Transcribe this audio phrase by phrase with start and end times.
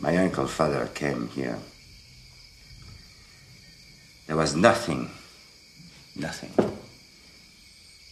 [0.00, 1.58] My uncle father came here.
[4.28, 5.10] There was nothing.
[6.14, 6.52] Nothing.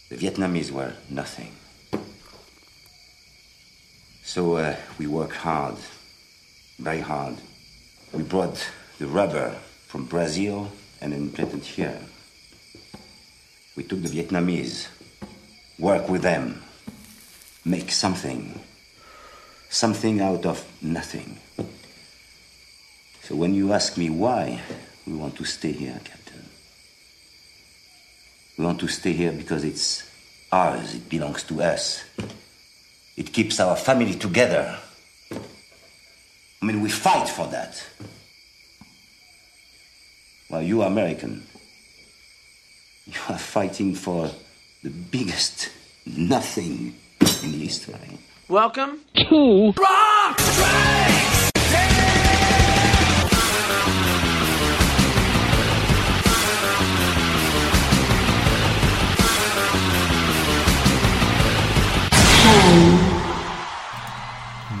[0.09, 1.53] The Vietnamese were nothing.
[4.23, 5.75] So uh, we worked hard,
[6.79, 7.37] very hard.
[8.11, 8.69] We brought
[8.99, 9.55] the rubber
[9.87, 11.99] from Brazil and implanted here.
[13.77, 14.87] We took the Vietnamese,
[15.79, 16.61] work with them,
[17.63, 18.59] make something,
[19.71, 21.37] something out of nothing.
[23.23, 24.61] So when you ask me why
[25.07, 26.43] we want to stay here, Captain,
[28.57, 30.07] we want to stay here because it's
[30.51, 32.03] ours, it belongs to us.
[33.15, 34.77] It keeps our family together.
[35.31, 37.81] I mean, we fight for that.
[40.49, 41.47] While you American,
[43.05, 44.29] you are fighting for
[44.83, 45.69] the biggest
[46.05, 48.17] nothing in history.
[48.51, 51.51] Welcome to Rock Strikes!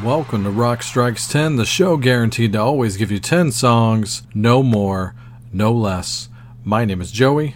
[0.03, 4.61] Welcome to Rock Strikes 10, the show guaranteed to always give you 10 songs, no
[4.61, 5.15] more,
[5.53, 6.27] no less.
[6.65, 7.55] My name is Joey.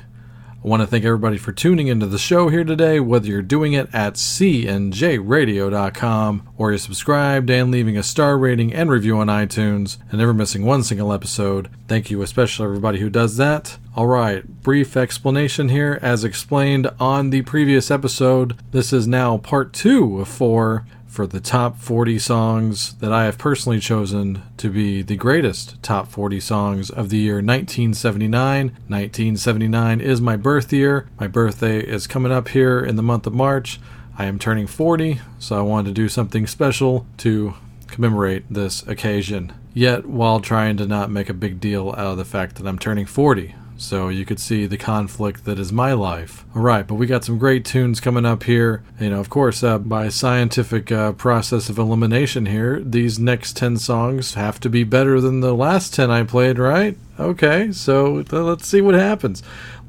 [0.65, 3.73] I want to thank everybody for tuning into the show here today, whether you're doing
[3.73, 9.99] it at cnjradio.com or you're subscribed and leaving a star rating and review on iTunes
[10.09, 11.69] and never missing one single episode.
[11.87, 13.77] Thank you, especially everybody who does that.
[13.95, 15.99] All right, brief explanation here.
[16.01, 21.39] As explained on the previous episode, this is now part two of four for the
[21.39, 26.89] top 40 songs that I have personally chosen to be the greatest top 40 songs
[26.89, 28.65] of the year 1979.
[28.89, 31.07] 1979 is my birth year.
[31.17, 33.79] My birthday is coming up here in the month of March.
[34.17, 37.53] I am turning 40, so I wanted to do something special to
[37.87, 39.53] commemorate this occasion.
[39.73, 42.77] Yet, while trying to not make a big deal out of the fact that I'm
[42.77, 43.55] turning 40.
[43.77, 46.45] So you could see the conflict that is my life.
[46.55, 48.83] All right, but we got some great tunes coming up here.
[48.99, 53.77] You know, of course, uh, by scientific uh, process of elimination here, these next 10
[53.77, 56.97] songs have to be better than the last 10 I played, right?
[57.19, 59.41] Okay, so let's see what happens.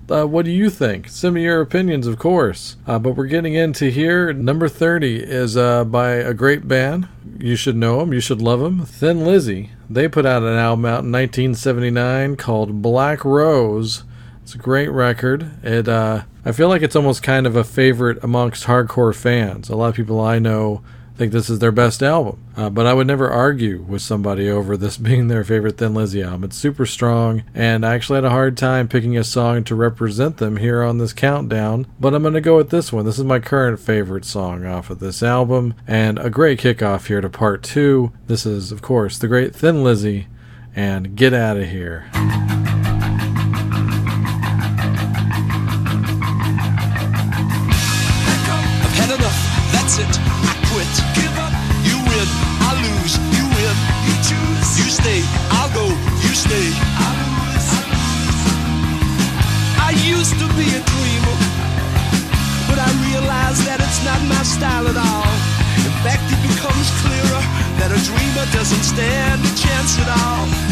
[0.08, 1.08] Uh, what do you think?
[1.08, 2.76] Send me your opinions, of course.
[2.86, 4.32] Uh, but we're getting into here.
[4.32, 7.08] Number 30 is uh, by a great band.
[7.38, 8.84] You should know them, you should love them.
[8.86, 9.70] Thin Lizzy.
[9.90, 14.04] They put out an album out in 1979 called Black Rose.
[14.42, 15.50] It's a great record.
[15.64, 19.68] It uh, I feel like it's almost kind of a favorite amongst hardcore fans.
[19.68, 20.82] A lot of people I know
[21.16, 22.42] think this is their best album.
[22.56, 26.22] Uh, but I would never argue with somebody over this being their favorite Thin Lizzy
[26.22, 26.44] album.
[26.44, 30.36] It's super strong, and I actually had a hard time picking a song to represent
[30.36, 31.86] them here on this countdown.
[31.98, 33.04] But I'm going to go with this one.
[33.04, 37.20] This is my current favorite song off of this album, and a great kickoff here
[37.20, 38.12] to part two.
[38.26, 40.28] This is, of course, the great Thin Lizzy,
[40.74, 42.10] and Get Out of Here.
[68.52, 70.65] Doesn't stand a chance at all.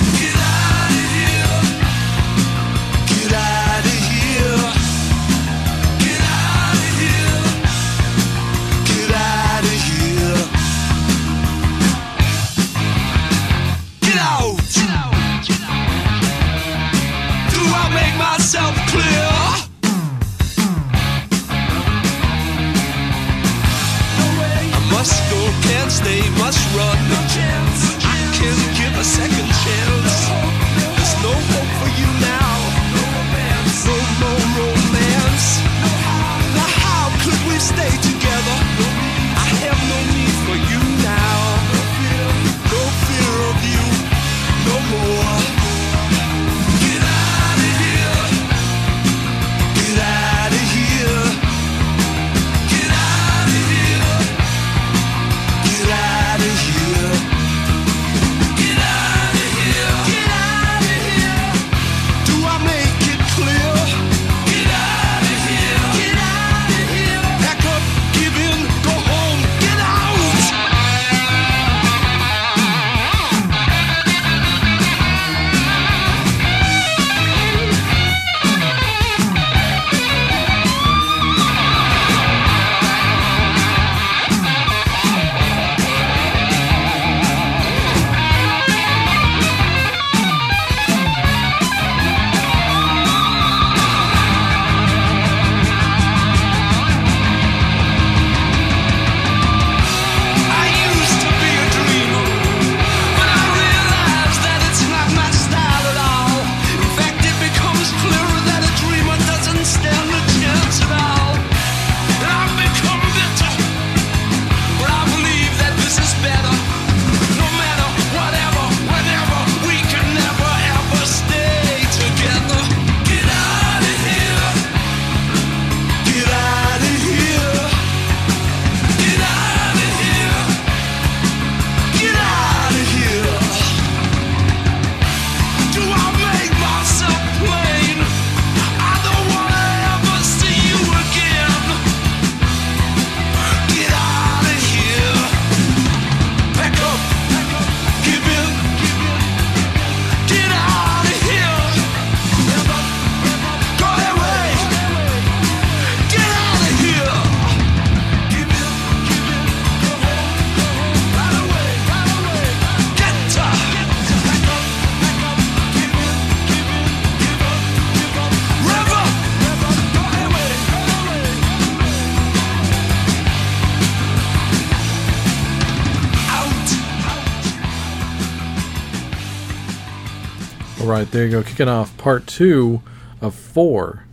[181.14, 181.42] There you go.
[181.44, 182.82] Kicking off part two
[183.20, 184.04] of four.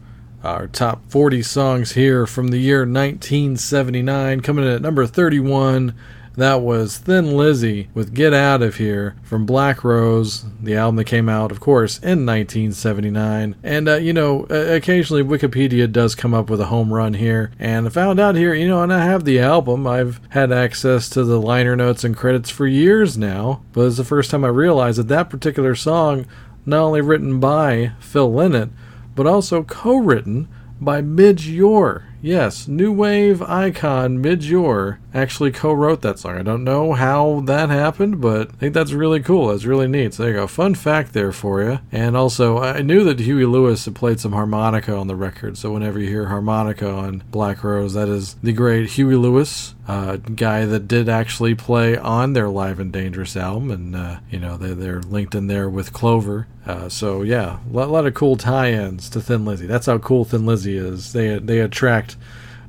[0.43, 4.41] Our top 40 songs here from the year 1979.
[4.41, 5.95] Coming in at number 31
[6.35, 11.03] that was Thin Lizzy with Get Out of Here from Black Rose, the album that
[11.03, 13.55] came out, of course, in 1979.
[13.63, 17.51] And, uh, you know, occasionally Wikipedia does come up with a home run here.
[17.59, 19.85] And I found out here, you know, and I have the album.
[19.85, 23.61] I've had access to the liner notes and credits for years now.
[23.73, 26.25] But it's the first time I realized that that particular song,
[26.65, 28.69] not only written by Phil Lynott,
[29.15, 30.47] but also co written
[30.79, 32.05] by Midge Ure.
[32.23, 36.37] Yes, new wave icon Midge Ure actually co-wrote that song.
[36.37, 39.47] I don't know how that happened, but I think that's really cool.
[39.47, 40.13] That's really neat.
[40.13, 40.47] So there you go.
[40.47, 41.79] Fun fact there for you.
[41.91, 45.57] And also, I knew that Huey Lewis had played some harmonica on the record.
[45.57, 50.17] So whenever you hear harmonica on Black Rose, that is the great Huey Lewis, uh,
[50.17, 53.71] guy that did actually play on their Live and Dangerous album.
[53.71, 56.47] And, uh, you know, they, they're linked in there with Clover.
[56.65, 59.65] Uh, so yeah, a lot, lot, of cool tie-ins to Thin Lizzy.
[59.65, 61.13] That's how cool Thin Lizzy is.
[61.13, 62.17] They they attract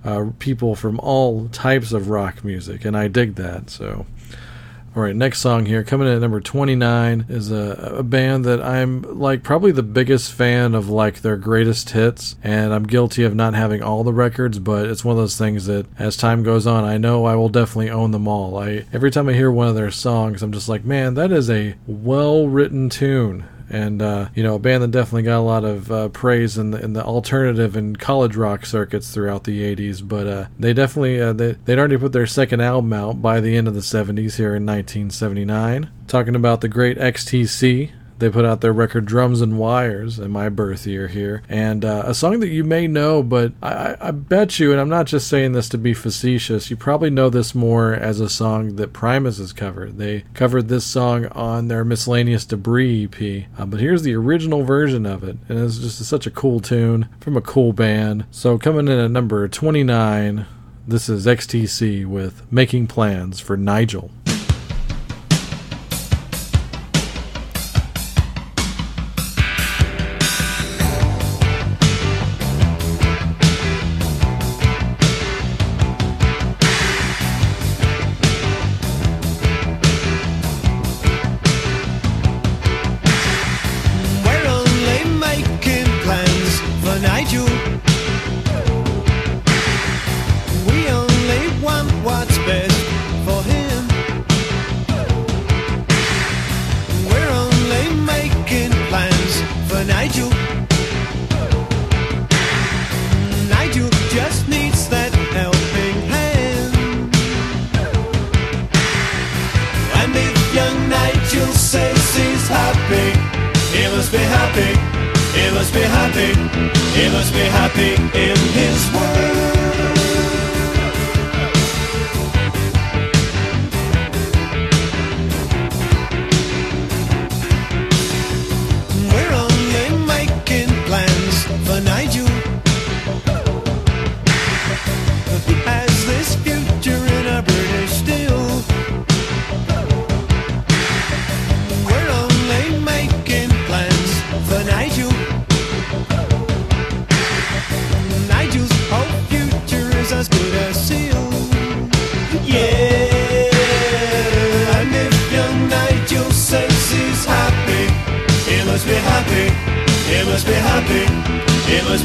[0.05, 3.69] uh, people from all types of rock music, and I dig that.
[3.69, 4.06] So,
[4.94, 8.62] all right, next song here, coming in at number 29, is a, a band that
[8.62, 13.35] I'm like probably the biggest fan of, like their greatest hits, and I'm guilty of
[13.35, 16.67] not having all the records, but it's one of those things that as time goes
[16.67, 18.59] on, I know I will definitely own them all.
[18.59, 21.49] I every time I hear one of their songs, I'm just like, man, that is
[21.49, 25.65] a well written tune and uh, you know a band that definitely got a lot
[25.65, 30.07] of uh, praise in the in the alternative and college rock circuits throughout the 80s
[30.07, 33.57] but uh, they definitely uh, they, they'd already put their second album out by the
[33.57, 37.93] end of the 70s here in 1979 talking about the great XTC
[38.23, 41.43] they put out their record Drums and Wires in my birth year here.
[41.49, 44.89] And uh, a song that you may know, but I, I, bet you, and I'm
[44.89, 48.77] not just saying this to be facetious, you probably know this more as a song
[48.77, 49.99] that Primus has covered.
[49.99, 53.46] They covered this song on their Miscellaneous Debris EP.
[53.58, 55.37] Uh, but here's the original version of it.
[55.49, 58.25] And it's just such a cool tune from a cool band.
[58.31, 60.46] So coming in at number 29,
[60.87, 64.13] this is XTC with Making Plans for Nigel.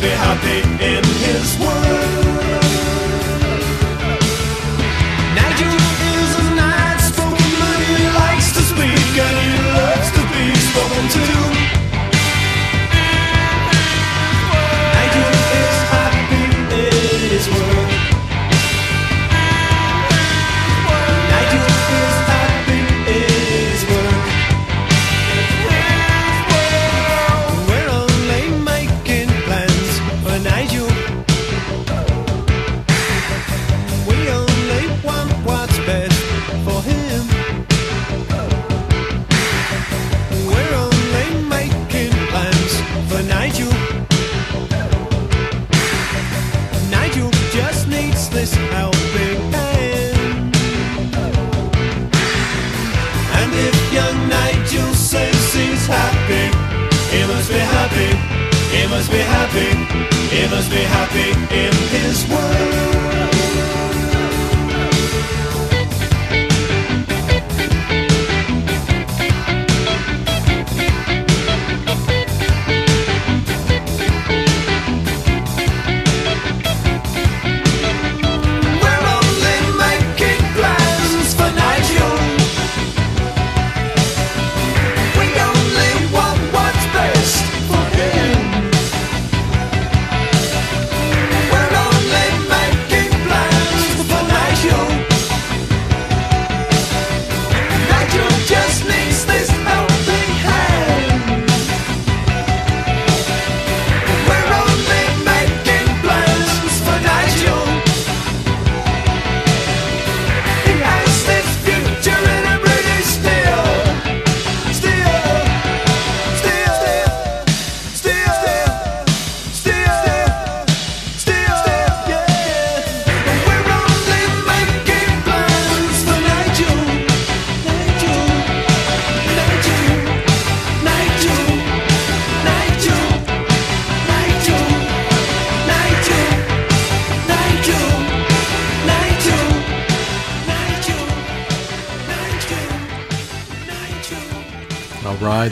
[0.01, 0.96] be happy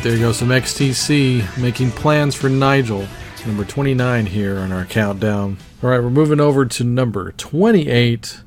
[0.05, 0.31] there you go.
[0.31, 3.07] Some XTC making plans for Nigel.
[3.47, 5.57] Number 29 here on our countdown.
[5.81, 8.41] All right, we're moving over to number 28.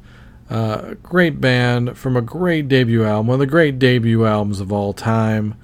[0.49, 4.71] Uh, great band from a great debut album, one of the great debut albums of
[4.71, 5.57] all time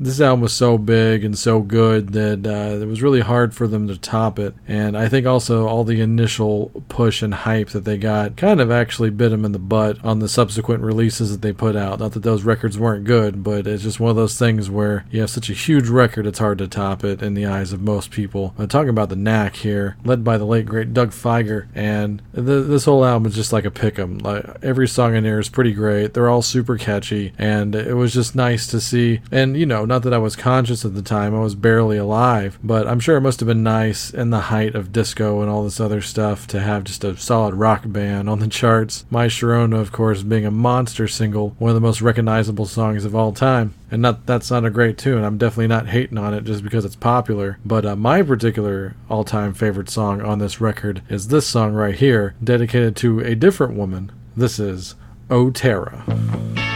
[0.00, 3.66] this album was so big and so good that uh, it was really hard for
[3.66, 4.54] them to top it.
[4.66, 8.70] And I think also all the initial push and hype that they got kind of
[8.70, 12.00] actually bit them in the butt on the subsequent releases that they put out.
[12.00, 15.20] Not that those records weren't good, but it's just one of those things where you
[15.20, 18.10] have such a huge record, it's hard to top it in the eyes of most
[18.10, 18.54] people.
[18.58, 22.44] I'm talking about the Knack here, led by the late great Doug Fieger, and th-
[22.66, 24.18] this whole album is just like a pick 'em.
[24.18, 26.14] Like every song in here is pretty great.
[26.14, 29.20] They're all super catchy, and it was just nice to see.
[29.30, 32.60] And you know, not that I was conscious at the time, I was barely alive,
[32.62, 35.64] but I'm sure it must have been nice in the height of disco and all
[35.64, 39.04] this other stuff to have just a solid rock band on the charts.
[39.10, 43.16] My Sharona, of course, being a monster single, one of the most recognizable songs of
[43.16, 43.74] all time.
[43.90, 45.24] And not that's not a great tune.
[45.24, 47.58] I'm definitely not hating on it just because it's popular.
[47.64, 52.36] But uh, my particular all-time favorite song on this record is this song right here,
[52.42, 54.12] dedicated to a different woman.
[54.36, 54.94] This is
[55.28, 56.69] "O Tara."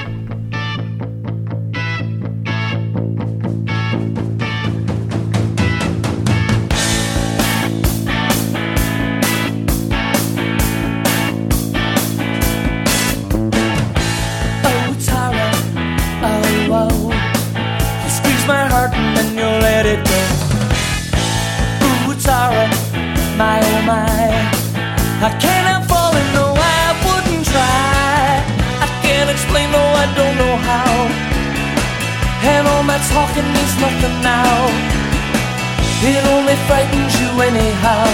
[36.07, 38.07] It only frightens you anyhow.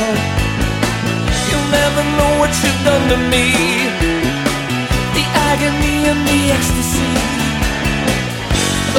[1.48, 4.10] You'll never know what you've done to me
[5.14, 7.10] the agony and the ecstasy.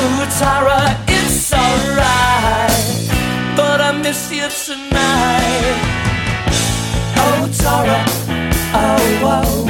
[0.01, 2.85] Ooh, Tara, it's alright,
[3.55, 5.77] but I miss you tonight.
[7.23, 7.99] Oh, Tara,
[8.83, 9.67] oh, oh,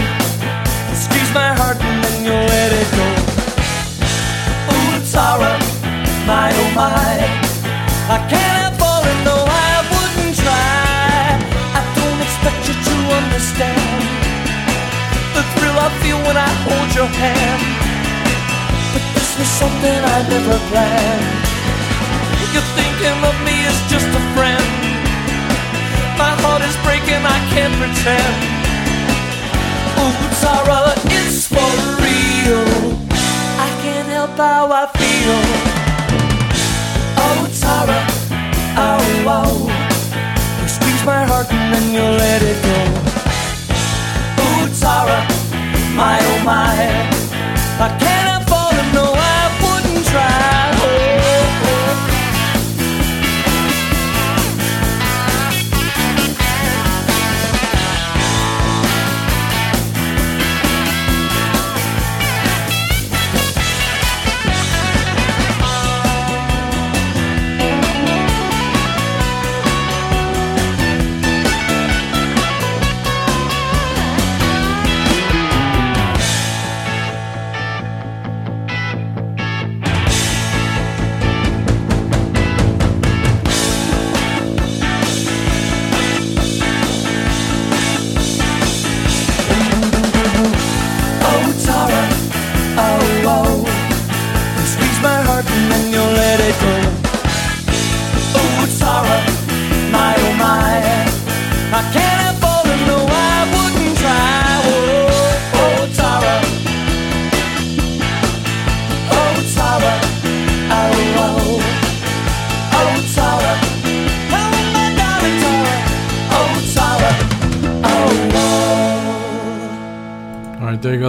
[1.04, 3.08] squeeze my heart and then you let it go.
[4.74, 5.54] Ooh, Tara,
[6.28, 7.18] my, oh, my,
[8.16, 8.61] I cannot
[16.42, 17.64] I hold your hand.
[18.94, 21.28] But this was something I never planned.
[22.54, 24.68] You're thinking of me as just a friend.
[26.18, 28.38] My heart is breaking, I can't pretend.
[30.02, 31.72] Ooh, Tara, it's for
[32.02, 32.66] real.
[33.66, 35.40] I can't help how I feel.
[37.26, 38.00] Oh, Tara,
[38.88, 39.54] oh, oh.
[40.62, 42.78] You squeeze my heart and then you let it go.
[44.44, 45.20] Ooh, Tara,
[45.96, 47.12] my oh my.
[47.84, 48.21] I cannot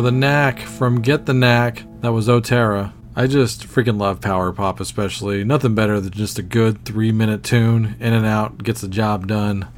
[0.02, 1.84] The Knack from Get the Knack.
[2.00, 2.92] That was Otera.
[3.14, 5.44] I just freaking love power pop, especially.
[5.44, 9.28] Nothing better than just a good three minute tune, in and out, gets the job
[9.28, 9.68] done.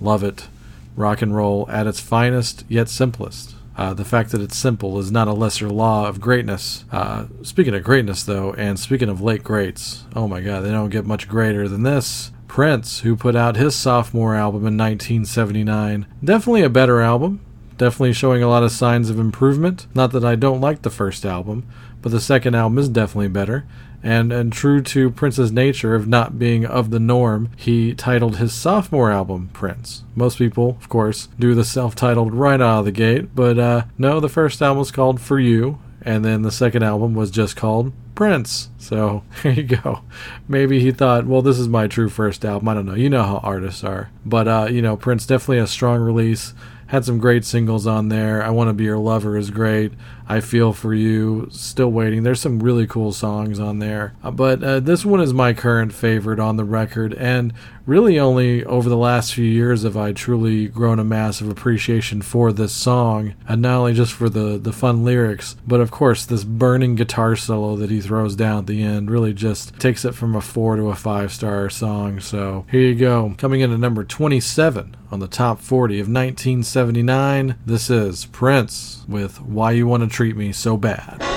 [0.00, 0.48] Love it.
[0.96, 3.54] Rock and roll at its finest, yet simplest.
[3.76, 6.86] Uh, the fact that it's simple is not a lesser law of greatness.
[6.90, 10.88] Uh, speaking of greatness, though, and speaking of late greats, oh my god, they don't
[10.88, 12.32] get much greater than this.
[12.48, 16.06] Prince, who put out his sophomore album in 1979.
[16.24, 17.44] Definitely a better album,
[17.76, 19.86] definitely showing a lot of signs of improvement.
[19.94, 21.66] Not that I don't like the first album,
[22.02, 23.66] but the second album is definitely better.
[24.02, 28.52] And and true to Prince's nature of not being of the norm, he titled his
[28.52, 30.04] sophomore album Prince.
[30.14, 34.20] Most people, of course, do the self-titled right out of the gate, but uh, no,
[34.20, 37.92] the first album was called For You, And then the second album was just called
[38.14, 38.70] Prince.
[38.78, 40.02] So there you go.
[40.46, 42.68] Maybe he thought, well, this is my true first album.
[42.68, 42.94] I don't know.
[42.94, 44.10] You know how artists are.
[44.24, 46.54] But, uh, you know, Prince definitely a strong release.
[46.88, 48.42] Had some great singles on there.
[48.42, 49.92] I Want to Be Your Lover is great.
[50.28, 52.22] I Feel For You, Still Waiting.
[52.22, 54.14] There's some really cool songs on there.
[54.22, 57.14] Uh, but uh, this one is my current favorite on the record.
[57.14, 57.52] And
[57.86, 62.52] really only over the last few years have I truly grown a massive appreciation for
[62.52, 63.34] this song.
[63.48, 67.36] And not only just for the, the fun lyrics, but of course, this burning guitar
[67.36, 70.76] solo that he throws down at the end really just takes it from a four
[70.76, 72.18] to a five star song.
[72.20, 73.34] So here you go.
[73.38, 79.40] Coming in at number 27 on the top 40 of 1979, this is Prince with
[79.40, 81.35] Why You Want to Treat Me So Bad.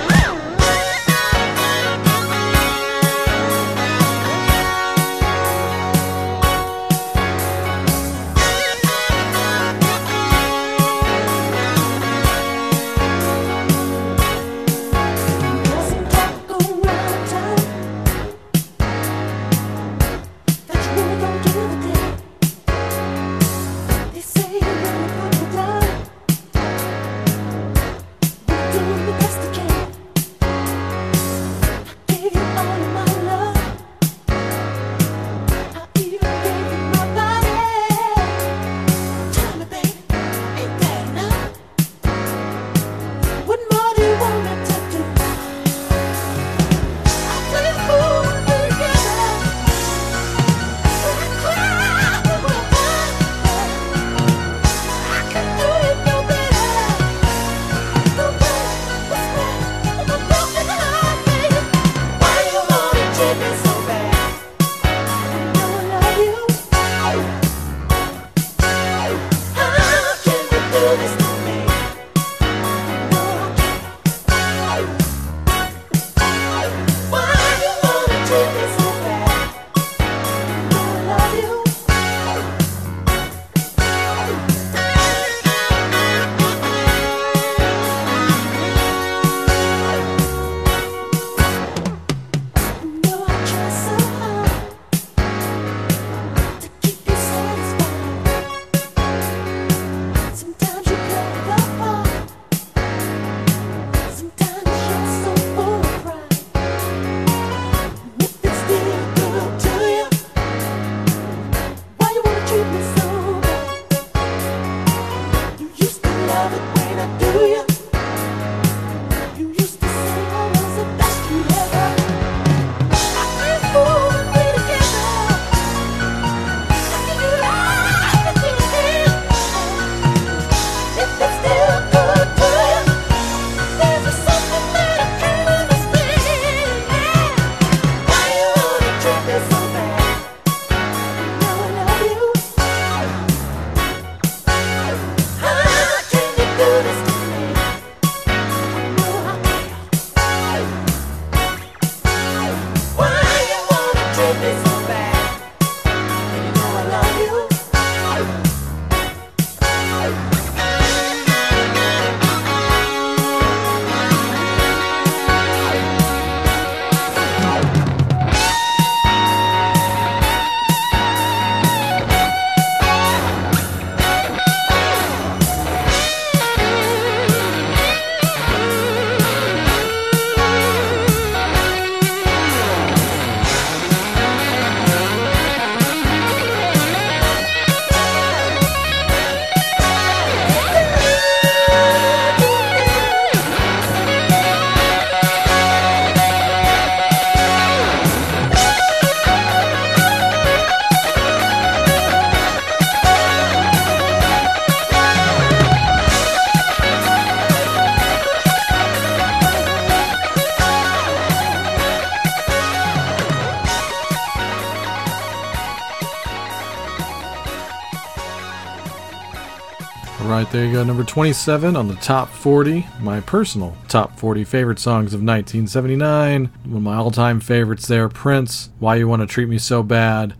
[220.50, 225.14] There you go, number 27 on the top 40, my personal top 40 favorite songs
[225.14, 226.46] of 1979.
[226.64, 229.84] One of my all time favorites there, Prince, Why You Want to Treat Me So
[229.84, 230.34] Bad.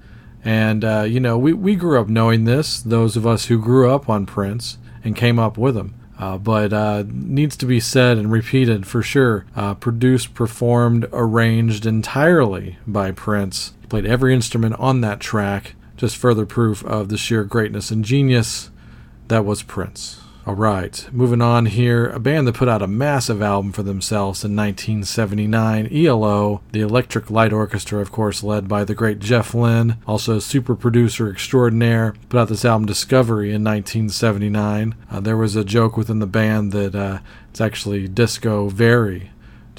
[0.45, 3.89] And, uh, you know, we, we grew up knowing this, those of us who grew
[3.89, 5.95] up on Prince and came up with him.
[6.19, 9.47] Uh, but uh, needs to be said and repeated for sure.
[9.55, 13.75] Uh, produced, performed, arranged entirely by Prince.
[13.89, 15.77] Played every instrument on that track.
[15.97, 18.71] Just further proof of the sheer greatness and genius
[19.31, 20.21] that was Prince.
[20.45, 22.09] All right, moving on here.
[22.09, 27.31] A band that put out a massive album for themselves in 1979, ELO, the Electric
[27.31, 32.41] Light Orchestra, of course, led by the great Jeff Lynne, also super producer extraordinaire, put
[32.41, 34.97] out this album Discovery in 1979.
[35.09, 39.31] Uh, there was a joke within the band that uh, it's actually Disco Very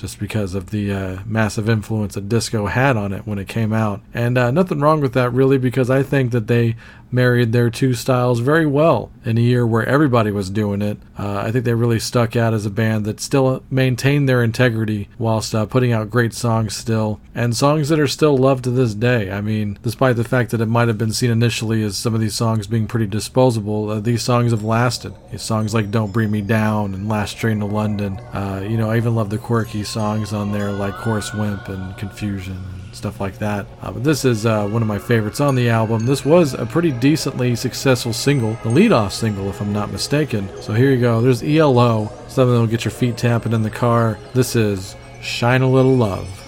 [0.01, 3.71] just because of the uh, massive influence that disco had on it when it came
[3.71, 4.01] out.
[4.15, 6.75] And uh, nothing wrong with that, really, because I think that they
[7.11, 10.97] married their two styles very well in a year where everybody was doing it.
[11.17, 15.09] Uh, I think they really stuck out as a band that still maintained their integrity
[15.17, 18.93] whilst uh, putting out great songs still, and songs that are still loved to this
[18.93, 19.31] day.
[19.31, 22.21] I mean, despite the fact that it might have been seen initially as some of
[22.21, 25.13] these songs being pretty disposable, uh, these songs have lasted.
[25.37, 28.17] Songs like Don't Bring Me Down and Last Train to London.
[28.33, 31.95] Uh, you know, I even love the quirky songs on there like Horace Wimp and
[31.97, 33.65] Confusion stuff like that.
[33.81, 36.05] Uh, but this is uh, one of my favorites on the album.
[36.05, 40.47] This was a pretty decently successful single, the lead-off single, if I'm not mistaken.
[40.61, 41.19] So here you go.
[41.19, 44.19] There's ELO, something that'll get your feet tapping in the car.
[44.35, 46.40] This is Shine a Little Love.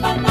[0.00, 0.29] Bye.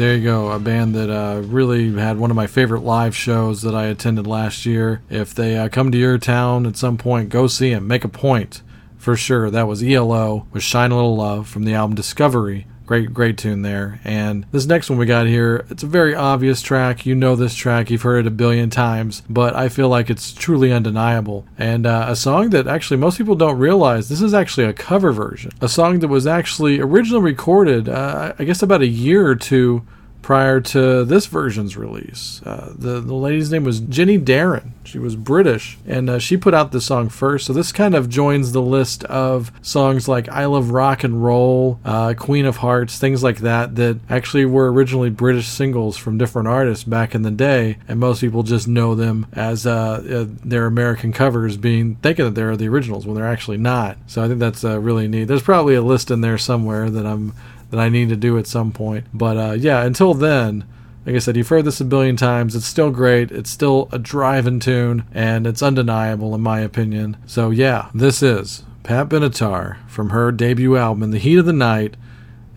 [0.00, 0.50] There you go.
[0.50, 4.26] A band that uh, really had one of my favorite live shows that I attended
[4.26, 5.02] last year.
[5.10, 7.86] If they uh, come to your town at some point, go see them.
[7.86, 8.62] Make a point
[8.96, 9.50] for sure.
[9.50, 12.66] That was ELO with Shine a Little Love from the album Discovery.
[12.90, 14.00] Great, great tune there.
[14.02, 17.06] And this next one we got here, it's a very obvious track.
[17.06, 20.32] You know this track, you've heard it a billion times, but I feel like it's
[20.32, 21.46] truly undeniable.
[21.56, 25.12] And uh, a song that actually most people don't realize this is actually a cover
[25.12, 25.52] version.
[25.60, 29.86] A song that was actually originally recorded, uh, I guess, about a year or two
[30.22, 32.42] prior to this version's release.
[32.44, 34.72] Uh, the, the lady's name was Jenny Darren.
[34.84, 37.46] She was British, and uh, she put out the song first.
[37.46, 41.78] So this kind of joins the list of songs like I Love Rock and Roll,
[41.84, 46.48] uh, Queen of Hearts, things like that, that actually were originally British singles from different
[46.48, 50.66] artists back in the day, and most people just know them as uh, uh, their
[50.66, 53.96] American covers, being thinking that they're the originals when they're actually not.
[54.06, 55.24] So I think that's uh, really neat.
[55.24, 57.32] There's probably a list in there somewhere that I'm
[57.70, 59.06] that I need to do at some point.
[59.14, 60.64] But uh, yeah, until then,
[61.06, 62.54] like I said, you've heard this a billion times.
[62.54, 63.30] It's still great.
[63.30, 67.16] It's still a driving tune, and it's undeniable in my opinion.
[67.26, 71.52] So yeah, this is Pat Benatar from her debut album, In the Heat of the
[71.52, 71.96] Night,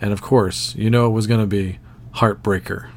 [0.02, 1.80] and of course, you know it was going to be
[2.16, 2.90] Heartbreaker.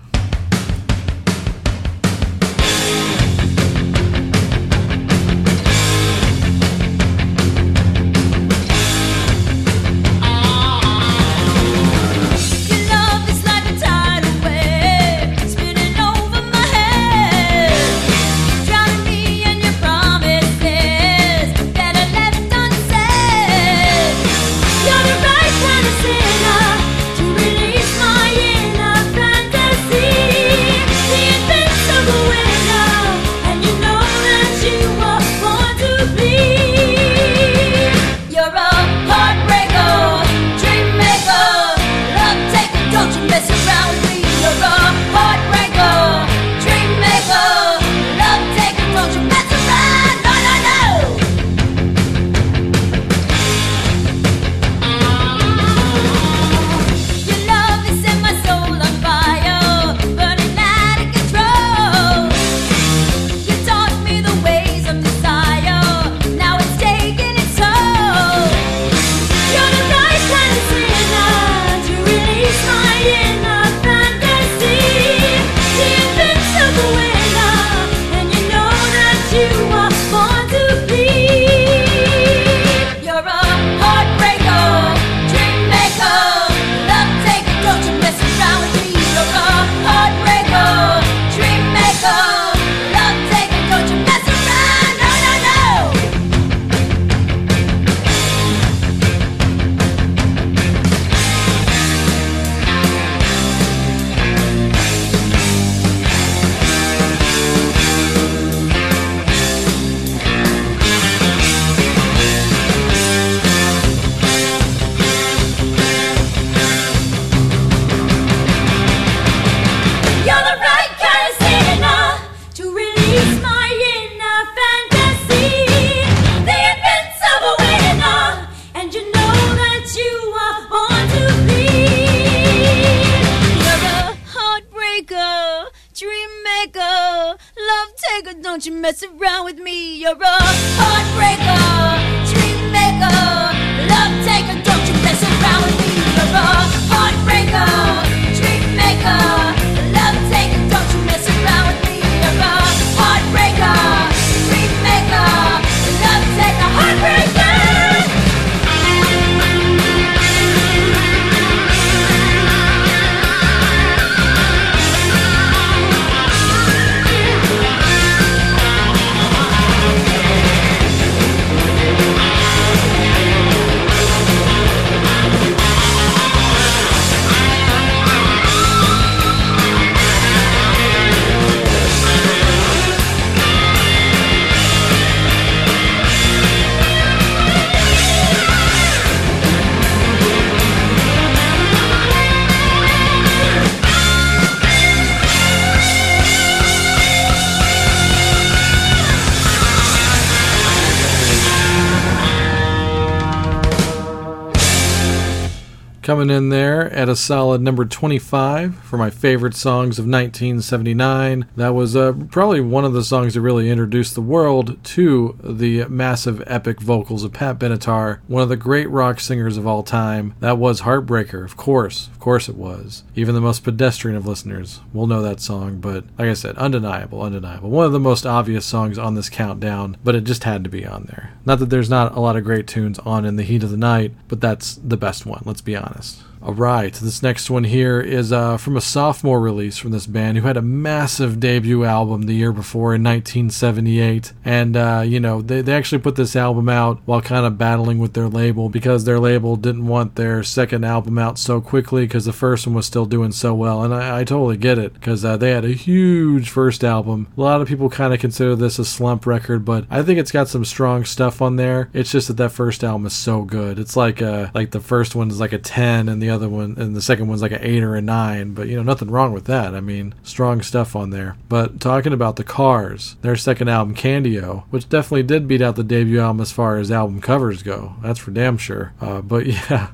[206.26, 211.46] Coming in there at a solid number 25 for my favorite songs of 1979.
[211.54, 215.84] That was uh, probably one of the songs that really introduced the world to the
[215.84, 220.34] massive epic vocals of Pat Benatar, one of the great rock singers of all time.
[220.40, 222.10] That was Heartbreaker, of course.
[222.26, 223.04] Course it was.
[223.14, 227.22] Even the most pedestrian of listeners will know that song, but like I said, undeniable,
[227.22, 227.70] undeniable.
[227.70, 230.84] One of the most obvious songs on this countdown, but it just had to be
[230.84, 231.34] on there.
[231.44, 233.76] Not that there's not a lot of great tunes on In the Heat of the
[233.76, 236.20] Night, but that's the best one, let's be honest.
[236.46, 240.38] All right, this next one here is uh, from a sophomore release from this band
[240.38, 244.32] who had a massive debut album the year before in 1978.
[244.44, 247.98] And, uh, you know, they, they actually put this album out while kind of battling
[247.98, 252.26] with their label because their label didn't want their second album out so quickly because
[252.26, 253.82] the first one was still doing so well.
[253.82, 257.26] And I, I totally get it because uh, they had a huge first album.
[257.36, 260.30] A lot of people kind of consider this a slump record, but I think it's
[260.30, 261.90] got some strong stuff on there.
[261.92, 263.80] It's just that that first album is so good.
[263.80, 266.76] It's like uh, like the first one is like a 10 and the other one
[266.78, 269.32] and the second one's like an 8 or a 9, but you know, nothing wrong
[269.32, 269.74] with that.
[269.74, 271.36] I mean, strong stuff on there.
[271.48, 275.84] But talking about the Cars, their second album Candy-O, which definitely did beat out the
[275.84, 277.94] debut album as far as album covers go.
[278.02, 278.92] That's for damn sure.
[279.00, 279.90] Uh, but yeah,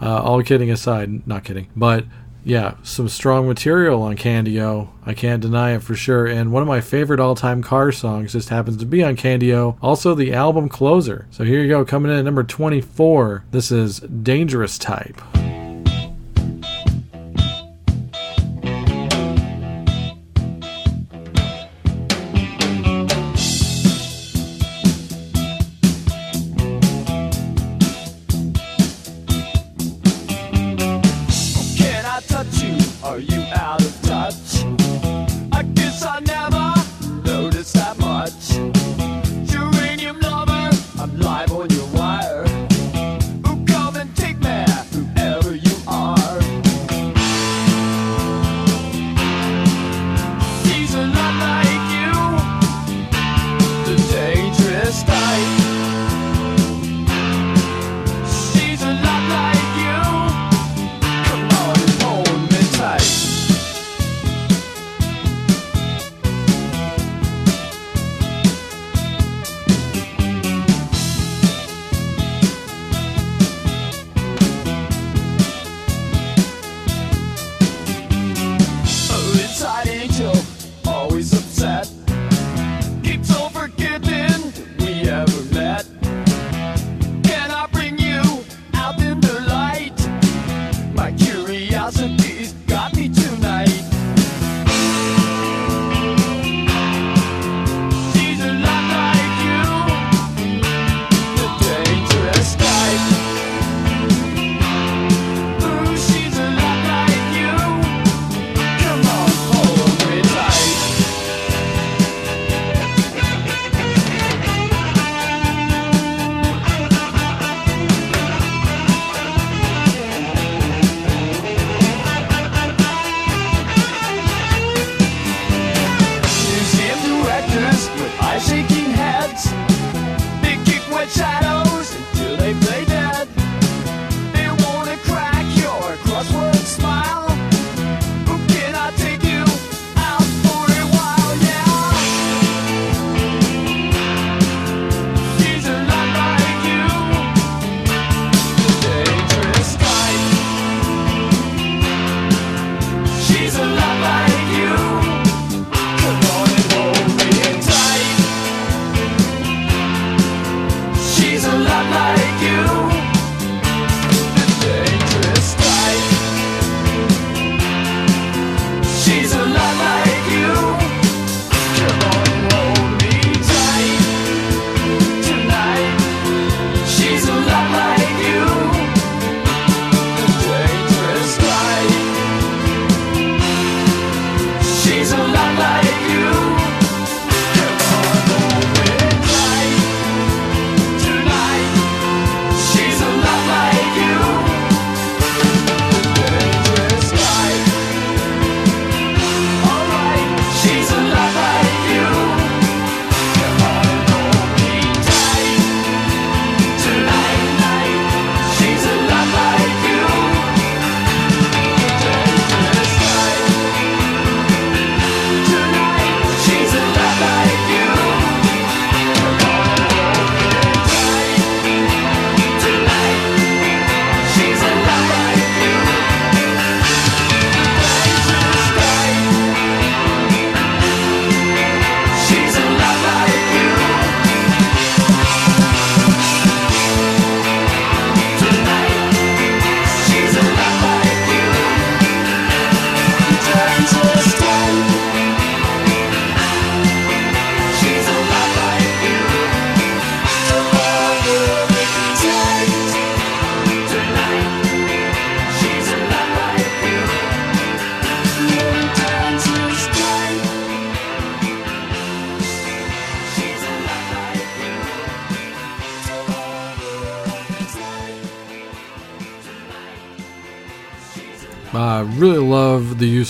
[0.00, 1.68] uh, all kidding aside, not kidding.
[1.76, 2.06] But
[2.44, 4.88] yeah, some strong material on Candy-O.
[5.06, 6.26] I can't deny it for sure.
[6.26, 9.76] And one of my favorite all time car songs just happens to be on Candy-O.
[9.80, 11.26] Also, the album closer.
[11.30, 13.44] So here you go, coming in at number 24.
[13.50, 15.20] This is Dangerous Type.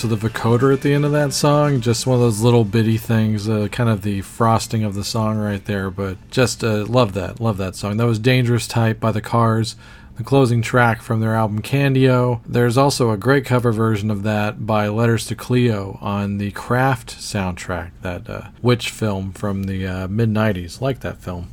[0.02, 1.80] Of the vocoder at the end of that song.
[1.80, 5.38] Just one of those little bitty things, uh, kind of the frosting of the song
[5.38, 5.92] right there.
[5.92, 7.98] But just uh, love that, love that song.
[7.98, 9.76] That was Dangerous Type by the Cars,
[10.16, 12.40] the closing track from their album Candy-O.
[12.44, 17.16] There's also a great cover version of that by Letters to Cleo on the Craft
[17.18, 20.80] soundtrack, that uh, witch film from the uh, mid 90s.
[20.80, 21.52] Like that film.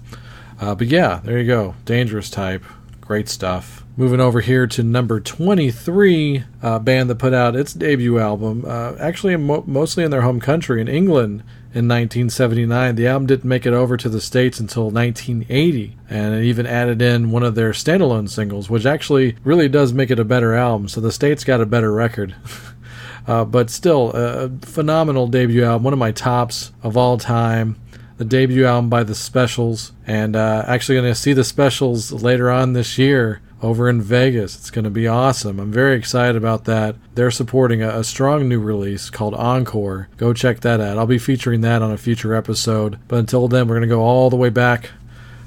[0.59, 1.75] Uh, but yeah, there you go.
[1.85, 2.63] Dangerous Type.
[2.99, 3.85] Great stuff.
[3.99, 8.93] Moving over here to number 23, uh, band that put out its debut album, uh,
[8.97, 11.43] actually mo- mostly in their home country in England
[11.73, 12.95] in 1979.
[12.95, 17.01] The album didn't make it over to the States until 1980, and it even added
[17.01, 20.87] in one of their standalone singles, which actually really does make it a better album.
[20.87, 22.35] So the States got a better record.
[23.27, 27.75] uh, but still, a phenomenal debut album, one of my tops of all time
[28.17, 32.49] the debut album by the Specials, and uh, actually going to see the Specials later
[32.49, 34.55] on this year over in Vegas.
[34.55, 35.59] It's going to be awesome.
[35.59, 36.95] I'm very excited about that.
[37.15, 40.07] They're supporting a, a, strong new release called Encore.
[40.17, 40.97] Go check that out.
[40.97, 42.99] I'll be featuring that on a future episode.
[43.07, 44.91] But until then, we're going to go all the way back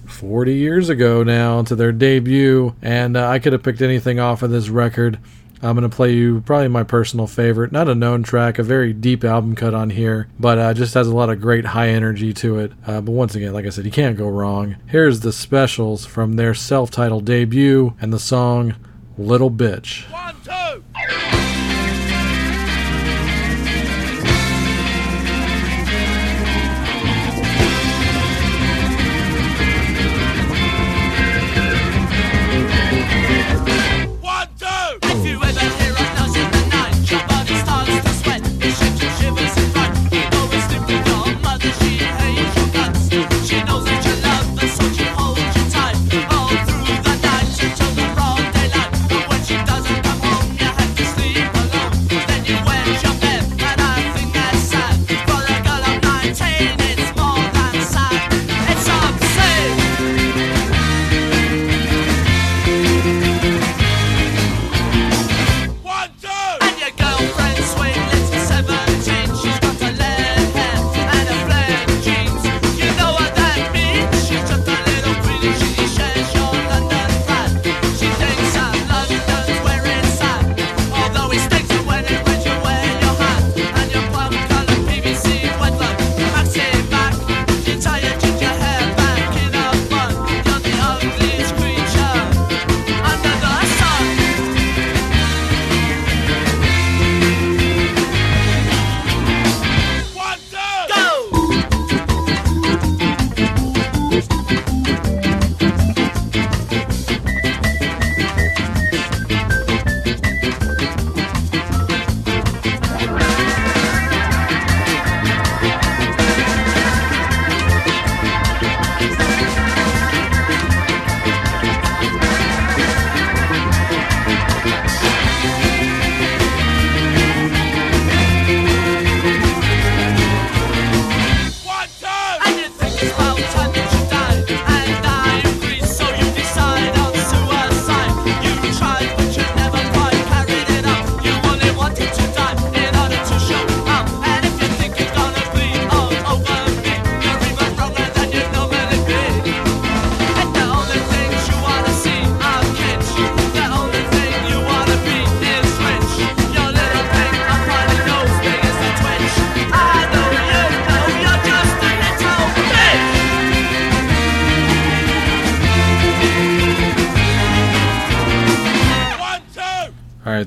[0.07, 4.43] 40 years ago now to their debut, and uh, I could have picked anything off
[4.43, 5.19] of this record.
[5.63, 8.93] I'm going to play you probably my personal favorite, not a known track, a very
[8.93, 12.33] deep album cut on here, but uh, just has a lot of great high energy
[12.35, 12.73] to it.
[12.87, 14.77] Uh, but once again, like I said, you can't go wrong.
[14.87, 18.75] Here's the specials from their self titled debut and the song
[19.17, 20.11] Little Bitch.
[20.11, 21.82] One, two.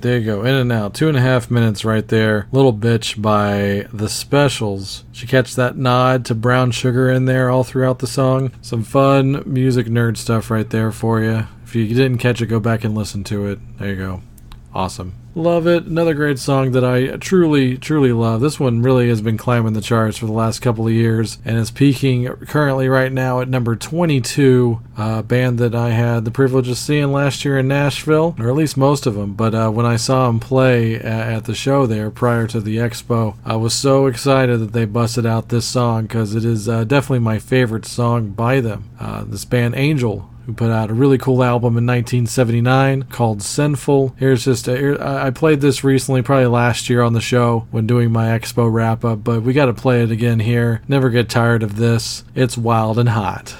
[0.05, 0.43] There you go.
[0.43, 0.93] In and out.
[0.93, 2.47] Two and a half minutes right there.
[2.51, 5.03] Little Bitch by The Specials.
[5.13, 8.51] You catch that nod to Brown Sugar in there all throughout the song?
[8.61, 11.47] Some fun music nerd stuff right there for you.
[11.63, 13.59] If you didn't catch it, go back and listen to it.
[13.79, 14.21] There you go.
[14.75, 15.15] Awesome.
[15.37, 15.83] Love it.
[15.83, 18.39] Another great song that I truly, truly love.
[18.39, 21.57] This one really has been climbing the charts for the last couple of years and
[21.57, 24.79] is peaking currently right now at number 22.
[24.97, 28.55] A band that I had the privilege of seeing last year in Nashville, or at
[28.55, 29.33] least most of them.
[29.33, 33.35] But uh, when I saw them play at the show there prior to the expo,
[33.43, 37.19] I was so excited that they busted out this song because it is uh, definitely
[37.19, 38.89] my favorite song by them.
[38.97, 44.15] Uh, this band Angel who put out a really cool album in 1979 called Sinful.
[44.17, 48.27] Here's just I played this recently, probably last year on the show when doing my
[48.27, 50.81] expo wrap up, but we got to play it again here.
[50.87, 52.23] Never get tired of this.
[52.35, 53.55] It's wild and hot.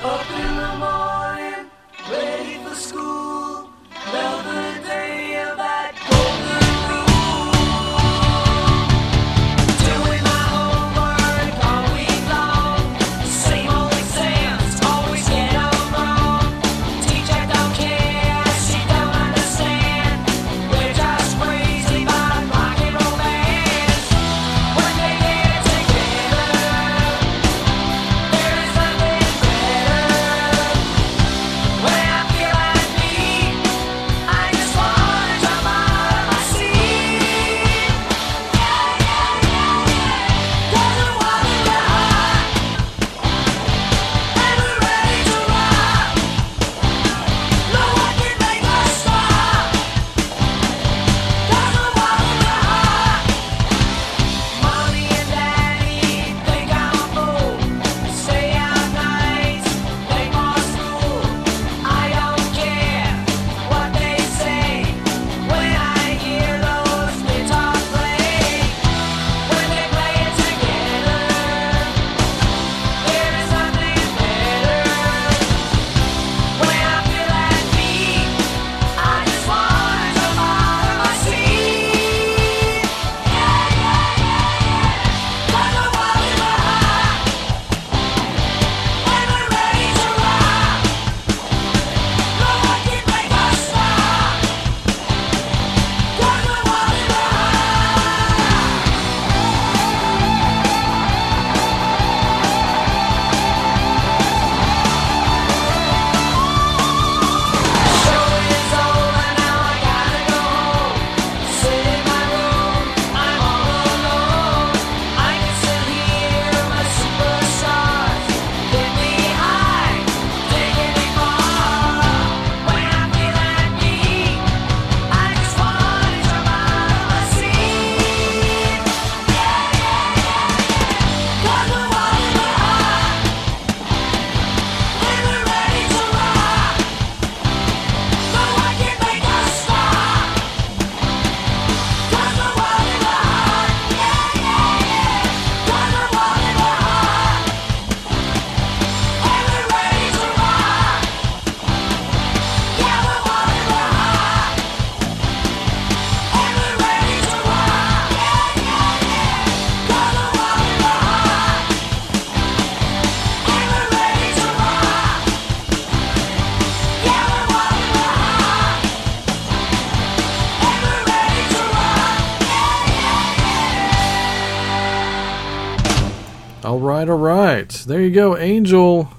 [178.16, 179.09] Go, Angel,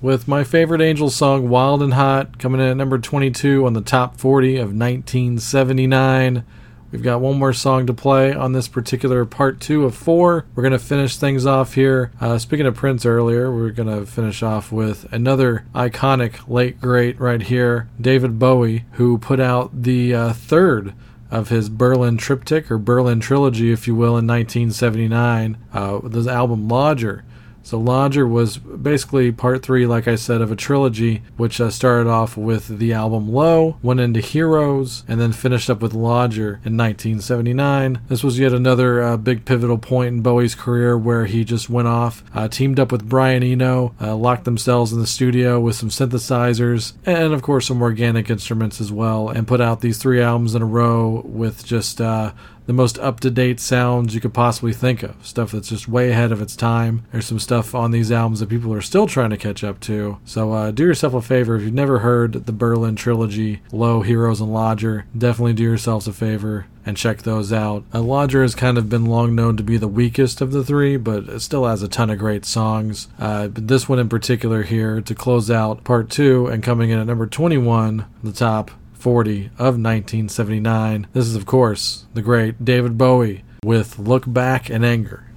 [0.00, 3.80] with my favorite Angel song, Wild and Hot, coming in at number 22 on the
[3.80, 6.44] top 40 of 1979.
[6.92, 10.46] We've got one more song to play on this particular part two of four.
[10.54, 12.12] We're going to finish things off here.
[12.20, 17.18] Uh, speaking of Prince earlier, we're going to finish off with another iconic late great
[17.18, 20.94] right here, David Bowie, who put out the uh, third
[21.28, 26.68] of his Berlin triptych or Berlin trilogy, if you will, in 1979, uh, this album
[26.68, 27.24] Lodger.
[27.68, 32.08] So Lodger was basically part three, like I said, of a trilogy, which uh, started
[32.08, 36.78] off with the album Low, went into Heroes, and then finished up with Lodger in
[36.78, 38.00] 1979.
[38.08, 41.88] This was yet another uh, big pivotal point in Bowie's career where he just went
[41.88, 45.90] off, uh, teamed up with Brian Eno, uh, locked themselves in the studio with some
[45.90, 50.54] synthesizers, and of course some organic instruments as well, and put out these three albums
[50.54, 52.32] in a row with just uh,
[52.68, 55.26] the most up to date sounds you could possibly think of.
[55.26, 57.02] Stuff that's just way ahead of its time.
[57.10, 60.18] There's some stuff on these albums that people are still trying to catch up to.
[60.26, 64.42] So uh, do yourself a favor if you've never heard the Berlin trilogy, Low, Heroes,
[64.42, 67.84] and Lodger, definitely do yourselves a favor and check those out.
[67.94, 70.98] Uh, Lodger has kind of been long known to be the weakest of the three,
[70.98, 73.08] but it still has a ton of great songs.
[73.18, 77.06] Uh, this one in particular here to close out part two and coming in at
[77.06, 81.06] number 21, the top 40 of 1979.
[81.12, 85.27] This is, of course, the great David Bowie with Look Back in Anger.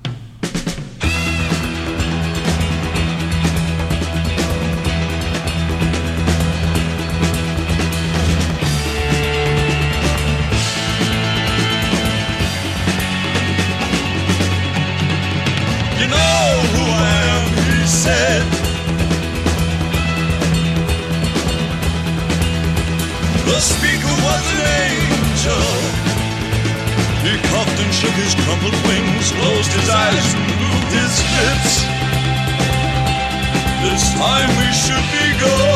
[33.83, 35.70] This time we should be going.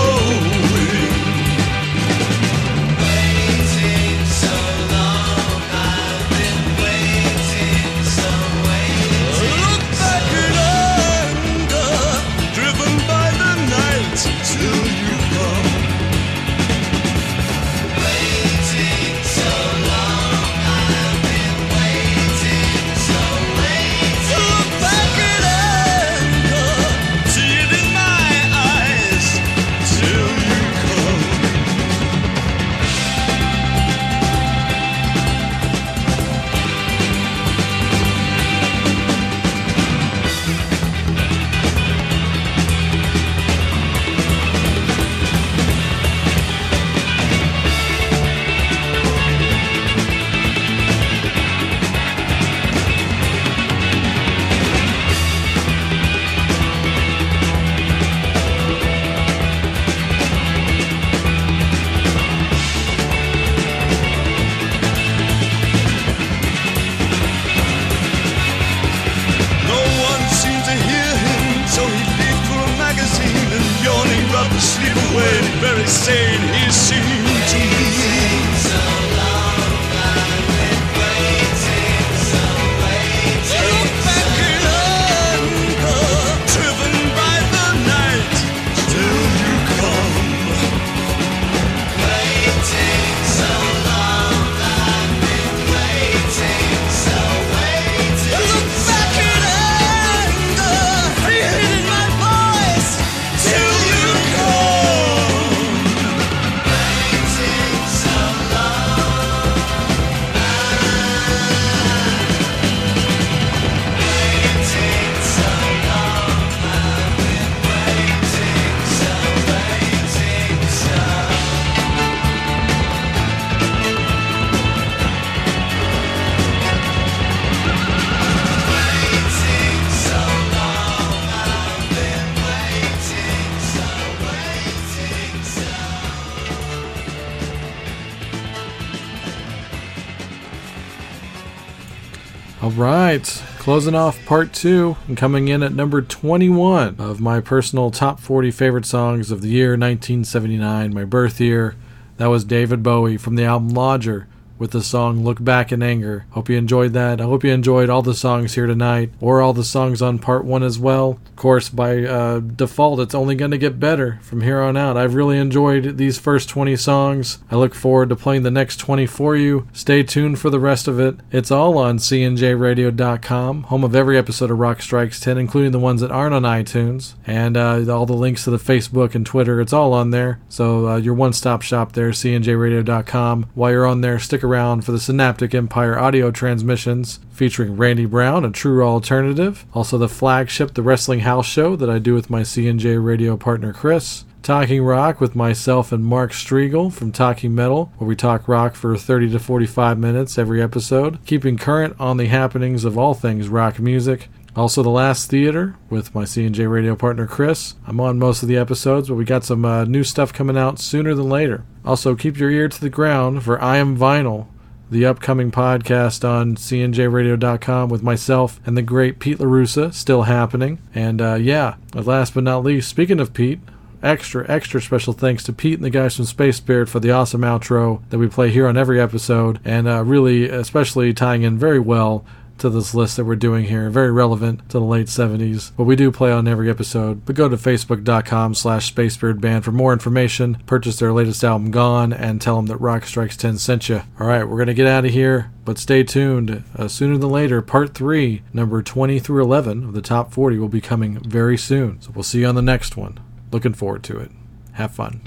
[143.65, 148.51] Closing off part two and coming in at number 21 of my personal top 40
[148.51, 151.75] favorite songs of the year 1979, my birth year.
[152.17, 154.27] That was David Bowie from the album Lodger
[154.57, 156.25] with the song Look Back in Anger.
[156.31, 157.19] Hope you enjoyed that.
[157.19, 160.45] I hope you enjoyed all the songs here tonight, or all the songs on part
[160.45, 161.19] one as well.
[161.27, 164.97] Of course, by uh, default, it's only going to get better from here on out.
[164.97, 167.39] I've really enjoyed these first 20 songs.
[167.51, 169.67] I look forward to playing the next 20 for you.
[169.73, 171.17] Stay tuned for the rest of it.
[171.31, 176.01] It's all on cnjradio.com, home of every episode of Rock Strikes 10, including the ones
[176.01, 179.59] that aren't on iTunes, and uh, all the links to the Facebook and Twitter.
[179.59, 180.39] It's all on there.
[180.47, 183.47] So uh, your one-stop shop there, cnjradio.com.
[183.53, 188.45] While you're on there, stick around for the Synaptic Empire audio transmissions featuring Randy Brown,
[188.45, 189.65] a true alternative.
[189.73, 193.73] Also the flagship, the Wrestling House Show that I do with my CNJ radio partner
[193.73, 194.23] Chris.
[194.43, 198.95] Talking Rock with myself and Mark Striegel from Talking Metal, where we talk rock for
[198.95, 203.79] 30 to 45 minutes every episode, keeping current on the happenings of all things rock
[203.79, 204.29] music.
[204.55, 207.75] Also, The Last Theater with my C&J radio partner Chris.
[207.85, 210.79] I'm on most of the episodes, but we got some uh, new stuff coming out
[210.79, 211.65] sooner than later.
[211.83, 214.47] Also, keep your ear to the ground for I Am Vinyl,
[214.89, 220.79] the upcoming podcast on cnjradio.com with myself and the great Pete LaRussa, still happening.
[220.93, 223.59] And uh, yeah, last but not least, speaking of Pete,
[224.01, 227.41] extra, extra special thanks to Pete and the guys from Space Beard for the awesome
[227.41, 231.79] outro that we play here on every episode, and uh, really, especially tying in very
[231.79, 232.23] well
[232.59, 233.89] to this list that we're doing here.
[233.89, 235.71] Very relevant to the late 70s.
[235.75, 237.25] But we do play on every episode.
[237.25, 240.57] But go to facebook.com slash spacebeardband for more information.
[240.65, 244.01] Purchase their latest album, Gone, and tell them that Rock Strikes 10 sent you.
[244.19, 245.51] All right, we're going to get out of here.
[245.63, 246.63] But stay tuned.
[246.75, 250.69] Uh, sooner than later, part 3, number 20 through 11 of the top 40 will
[250.69, 252.01] be coming very soon.
[252.01, 253.19] So we'll see you on the next one.
[253.51, 254.31] Looking forward to it.
[254.73, 255.21] Have fun.